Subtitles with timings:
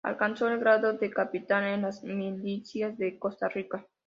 [0.03, 3.85] Alcanzó el grado de capitán en las milicias de Costa Rica.